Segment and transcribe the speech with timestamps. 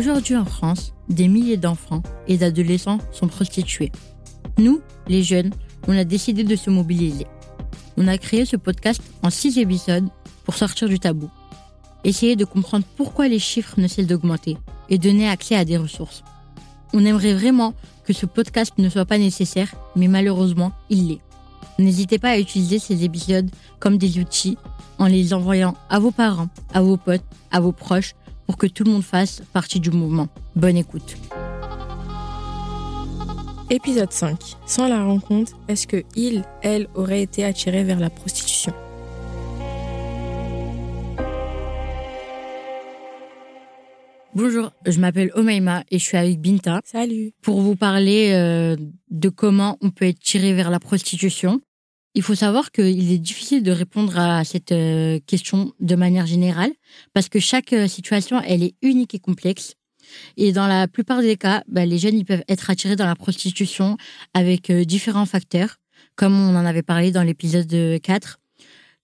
[0.00, 3.92] Aujourd'hui en France, des milliers d'enfants et d'adolescents sont prostitués.
[4.56, 5.50] Nous, les jeunes,
[5.88, 7.26] on a décidé de se mobiliser.
[7.98, 10.08] On a créé ce podcast en six épisodes
[10.46, 11.28] pour sortir du tabou.
[12.02, 14.56] Essayer de comprendre pourquoi les chiffres ne cessent d'augmenter
[14.88, 16.24] et donner accès à des ressources.
[16.94, 17.74] On aimerait vraiment
[18.06, 21.20] que ce podcast ne soit pas nécessaire, mais malheureusement, il l'est.
[21.78, 24.56] N'hésitez pas à utiliser ces épisodes comme des outils
[24.98, 28.14] en les envoyant à vos parents, à vos potes, à vos proches,
[28.50, 30.26] pour que tout le monde fasse partie du mouvement.
[30.56, 31.16] Bonne écoute.
[33.70, 34.40] Épisode 5.
[34.66, 38.72] Sans la rencontre, est-ce que il, elle aurait été attiré vers la prostitution?
[44.34, 47.30] Bonjour, je m'appelle Omaima et je suis avec Binta Salut.
[47.42, 48.74] pour vous parler euh,
[49.10, 51.60] de comment on peut être tiré vers la prostitution.
[52.14, 56.72] Il faut savoir qu'il est difficile de répondre à cette euh, question de manière générale
[57.12, 59.74] parce que chaque euh, situation, elle est unique et complexe.
[60.36, 63.14] Et dans la plupart des cas, bah, les jeunes ils peuvent être attirés dans la
[63.14, 63.96] prostitution
[64.34, 65.76] avec euh, différents facteurs,
[66.16, 68.40] comme on en avait parlé dans l'épisode 4,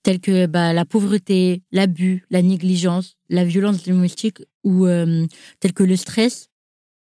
[0.03, 5.27] tels que bah, la pauvreté, l'abus, la négligence, la violence domestique ou euh,
[5.61, 6.49] tels que le stress.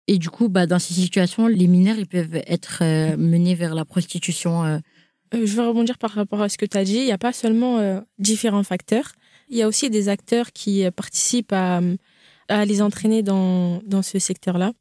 [0.08, 2.84] Et du coup, bah, dans ces situations, les mineurs ils peuvent être
[3.16, 4.82] menés vers la prostitution.
[5.34, 6.98] Euh, Euh, je veux rebondir par rapport à ce que tu as dit.
[6.98, 9.14] Il n'y a pas seulement euh, différents facteurs.
[9.50, 11.82] Il y a aussi des acteurs qui euh, participent à,
[12.48, 14.74] à les entraîner dans, dans ce secteur-là.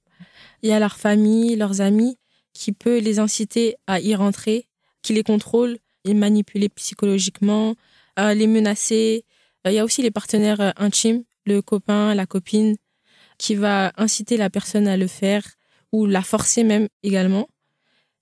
[0.63, 2.17] Il y a leur famille, leurs amis,
[2.53, 4.67] qui peut les inciter à y rentrer,
[5.03, 7.75] qui les contrôlent, les manipuler psychologiquement,
[8.17, 9.25] à les menacer.
[9.67, 12.77] Euh, Il y a aussi les partenaires euh, intimes, le copain, la copine,
[13.39, 15.43] qui va inciter la personne à le faire
[15.93, 17.49] ou la forcer même également,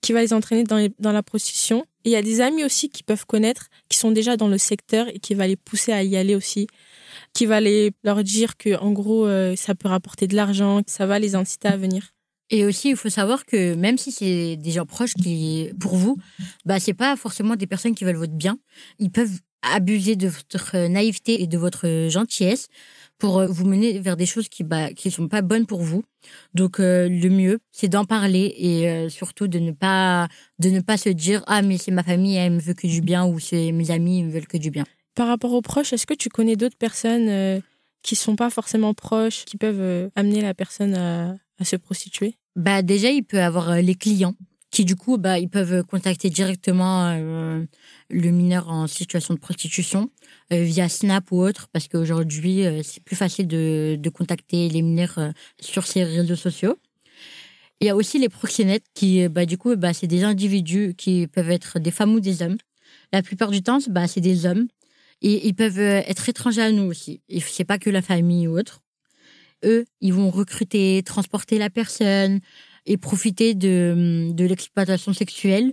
[0.01, 1.87] qui va les entraîner dans, dans la prostitution.
[2.05, 5.09] Il y a des amis aussi qui peuvent connaître, qui sont déjà dans le secteur
[5.09, 6.67] et qui va les pousser à y aller aussi,
[7.33, 10.91] qui va les, leur dire que en gros euh, ça peut rapporter de l'argent, que
[10.91, 12.11] ça va les inciter à venir.
[12.51, 16.19] Et aussi, il faut savoir que même si c'est des gens proches qui, pour vous,
[16.67, 18.59] bah, c'est pas forcément des personnes qui veulent votre bien.
[18.99, 22.69] Ils peuvent abuser de votre naïveté et de votre gentillesse
[23.19, 26.05] pour euh, vous mener vers des choses qui, bah, qui sont pas bonnes pour vous.
[26.55, 30.81] Donc, euh, le mieux, c'est d'en parler et euh, surtout de ne pas, de ne
[30.81, 33.39] pas se dire, ah, mais c'est ma famille, elle me veut que du bien ou
[33.39, 34.85] c'est mes amis, ils me veulent que du bien.
[35.15, 37.61] Par rapport aux proches, est-ce que tu connais d'autres personnes euh,
[38.03, 42.37] qui sont pas forcément proches, qui peuvent euh, amener la personne à, à se prostituer?
[42.57, 44.35] Bah déjà, il peut avoir euh, les clients
[44.75, 47.65] qui du coup, bah ils peuvent contacter directement euh,
[48.11, 50.11] le mineur en situation de prostitution
[50.53, 54.83] euh, via Snap ou autre, parce qu'aujourd'hui euh, c'est plus facile de, de contacter les
[54.83, 55.31] mineurs
[55.61, 56.77] sur ces réseaux sociaux.
[57.81, 61.29] Il y a aussi les proxénètes qui, bah du coup, bah c'est des individus qui
[61.29, 62.57] peuvent être des femmes ou des hommes.
[63.13, 64.67] La plupart du temps, bah c'est des hommes
[65.23, 67.21] et ils peuvent être étrangers à nous aussi.
[67.39, 68.81] C'est pas que la famille ou autre.
[69.65, 72.41] Eux, ils vont recruter, transporter la personne
[72.87, 75.73] et profiter de, de l'exploitation sexuelle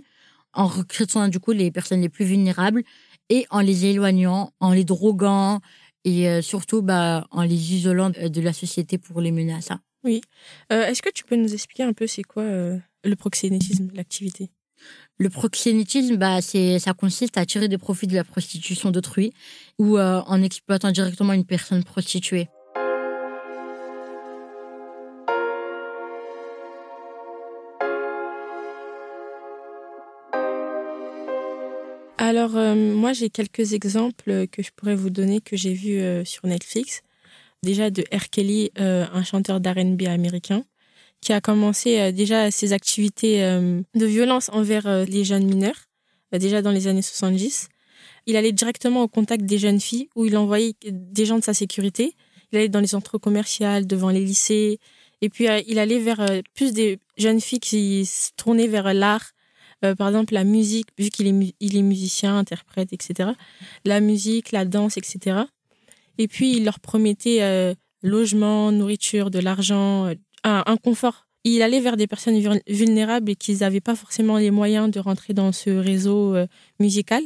[0.52, 2.82] en recrutant du coup les personnes les plus vulnérables
[3.28, 5.60] et en les éloignant, en les droguant
[6.04, 9.60] et euh, surtout bah, en les isolant de de la société pour les mener à
[9.60, 9.80] ça.
[10.04, 14.50] Euh, Est-ce que tu peux nous expliquer un peu c'est quoi euh, le proxénétisme, l'activité?
[15.18, 19.32] Le proxénétisme, bah, c'est, ça consiste à tirer des profits de la prostitution d'autrui
[19.78, 22.48] ou euh, en exploitant directement une personne prostituée.
[32.24, 36.24] Alors, euh, moi, j'ai quelques exemples que je pourrais vous donner que j'ai vus euh,
[36.24, 37.02] sur Netflix.
[37.64, 38.30] Déjà de R.
[38.30, 40.62] Kelly, euh, un chanteur d'R&B américain,
[41.20, 45.86] qui a commencé déjà ses activités de violence envers les jeunes mineurs,
[46.32, 47.68] déjà dans les années 70.
[48.26, 51.54] Il allait directement au contact des jeunes filles, où il envoyait des gens de sa
[51.54, 52.14] sécurité.
[52.50, 54.78] Il allait dans les centres commerciaux, devant les lycées.
[55.20, 59.32] Et puis, il allait vers plus des jeunes filles qui se tournaient vers l'art,
[59.84, 63.30] euh, par exemple, la musique, vu qu'il est, il est musicien, interprète, etc.
[63.84, 65.40] La musique, la danse, etc.
[66.18, 70.14] Et puis, il leur promettait euh, logement, nourriture, de l'argent, euh,
[70.44, 71.26] un, confort.
[71.44, 75.00] Il allait vers des personnes vul- vulnérables et qui n'avaient pas forcément les moyens de
[75.00, 76.46] rentrer dans ce réseau euh,
[76.78, 77.22] musical.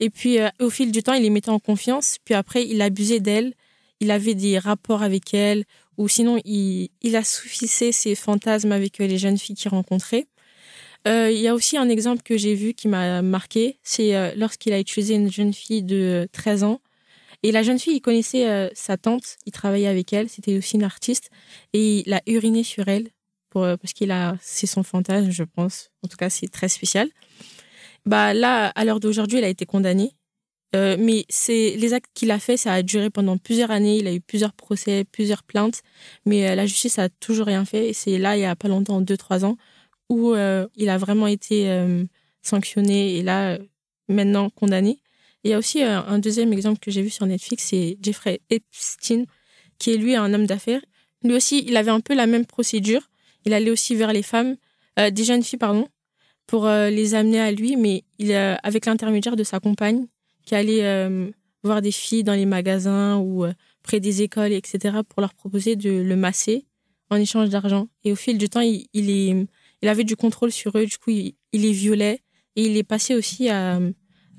[0.00, 2.16] Et puis, euh, au fil du temps, il les mettait en confiance.
[2.24, 3.54] Puis après, il abusait d'elles.
[4.00, 5.64] Il avait des rapports avec elles.
[5.96, 10.26] Ou sinon, il, il assouvissait ses fantasmes avec les jeunes filles qu'il rencontrait.
[11.06, 14.32] Euh, Il y a aussi un exemple que j'ai vu qui m'a marqué, c'est euh,
[14.36, 16.80] lorsqu'il a utilisé une jeune fille de 13 ans.
[17.42, 20.76] Et la jeune fille, il connaissait euh, sa tante, il travaillait avec elle, c'était aussi
[20.76, 21.30] une artiste,
[21.72, 23.10] et il a uriné sur elle
[23.80, 25.90] parce qu'il a, c'est son fantasme, je pense.
[26.04, 27.08] En tout cas, c'est très spécial.
[28.04, 30.12] Bah là, à l'heure d'aujourd'hui, elle a été condamnée
[30.74, 33.98] Euh, mais c'est les actes qu'il a fait, ça a duré pendant plusieurs années.
[33.98, 35.82] Il a eu plusieurs procès, plusieurs plaintes,
[36.26, 37.88] mais la justice a toujours rien fait.
[37.90, 39.56] Et c'est là, il y a pas longtemps, deux trois ans,
[40.08, 41.68] où il a vraiment été
[42.42, 43.58] sanctionné et là
[44.08, 45.00] maintenant condamné.
[45.42, 49.24] il y a aussi un deuxième exemple que j'ai vu sur Netflix, c'est Jeffrey Epstein,
[49.78, 50.80] qui est lui un homme d'affaires.
[51.22, 53.08] Lui aussi, il avait un peu la même procédure.
[53.44, 54.56] Il allait aussi vers les femmes,
[54.98, 55.88] euh, des jeunes filles, pardon,
[56.46, 60.06] pour euh, les amener à lui, mais il, avec l'intermédiaire de sa compagne,
[60.44, 61.30] qui allait euh,
[61.62, 63.44] voir des filles dans les magasins ou
[63.82, 66.64] près des écoles, etc., pour leur proposer de le masser
[67.10, 67.88] en échange d'argent.
[68.04, 69.46] Et au fil du temps, il, est,
[69.82, 72.20] il avait du contrôle sur eux, du coup, il, les violait
[72.56, 73.78] et il est passé aussi à,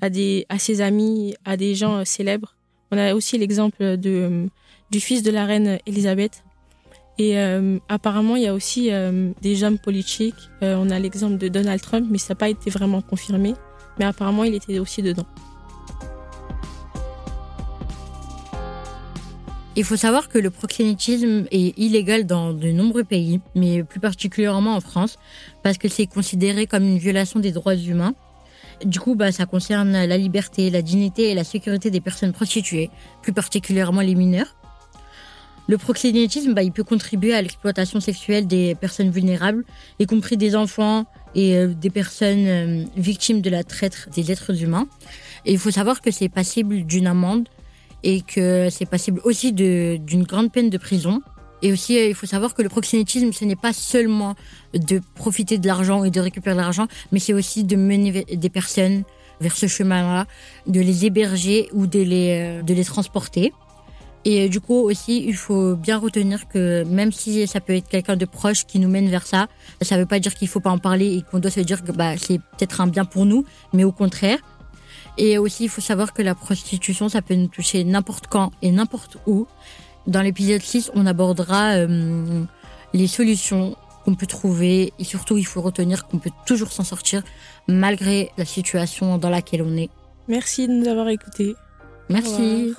[0.00, 2.56] à, ses amis, à des gens célèbres.
[2.90, 4.48] On a aussi l'exemple de,
[4.90, 6.42] du fils de la reine Elisabeth,
[7.18, 10.50] et euh, apparemment, il y a aussi euh, des hommes politiques.
[10.62, 13.54] Euh, on a l'exemple de Donald Trump, mais ça n'a pas été vraiment confirmé.
[13.98, 15.26] Mais apparemment, il était aussi dedans.
[19.78, 24.74] Il faut savoir que le proxénétisme est illégal dans de nombreux pays, mais plus particulièrement
[24.74, 25.20] en France,
[25.62, 28.12] parce que c'est considéré comme une violation des droits humains.
[28.84, 32.90] Du coup, bah, ça concerne la liberté, la dignité et la sécurité des personnes prostituées,
[33.22, 34.56] plus particulièrement les mineurs.
[35.68, 39.64] Le proxénétisme, bah, il peut contribuer à l'exploitation sexuelle des personnes vulnérables,
[40.00, 44.60] y compris des enfants et euh, des personnes euh, victimes de la traite des êtres
[44.60, 44.88] humains.
[45.46, 47.48] Et il faut savoir que c'est passible d'une amende
[48.02, 51.22] et que c'est passible aussi d'une grande peine de prison.
[51.60, 54.36] Et aussi, euh, il faut savoir que le proxénétisme, ce n'est pas seulement
[54.74, 59.02] de profiter de l'argent et de récupérer l'argent, mais c'est aussi de mener des personnes
[59.40, 60.26] vers ce chemin-là,
[60.66, 63.52] de les héberger ou de les, de les transporter.
[64.24, 67.88] Et euh, du coup aussi, il faut bien retenir que même si ça peut être
[67.88, 69.48] quelqu'un de proche qui nous mène vers ça,
[69.80, 71.82] ça ne veut pas dire qu'il faut pas en parler et qu'on doit se dire
[71.84, 74.38] que bah, c'est peut-être un bien pour nous, mais au contraire.
[75.18, 78.70] Et aussi, il faut savoir que la prostitution, ça peut nous toucher n'importe quand et
[78.70, 79.46] n'importe où.
[80.06, 82.44] Dans l'épisode 6, on abordera euh,
[82.94, 87.22] les solutions qu'on peut trouver et surtout, il faut retenir qu'on peut toujours s'en sortir
[87.66, 89.90] malgré la situation dans laquelle on est.
[90.28, 91.54] Merci de nous avoir écoutés.
[92.08, 92.74] Merci.